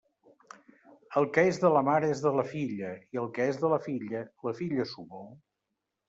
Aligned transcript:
El 1.19 1.25
que 1.33 1.41
és 1.49 1.59
de 1.65 1.69
la 1.73 1.83
mare 1.89 2.07
és 2.13 2.23
de 2.23 2.31
la 2.37 2.45
filla, 2.53 2.89
i 3.17 3.21
el 3.23 3.29
que 3.35 3.47
és 3.53 3.59
de 3.65 3.69
la 3.75 3.79
filla, 3.89 4.23
la 4.49 4.55
filla 4.61 4.87
s'ho 4.93 5.05
vol. 5.13 5.29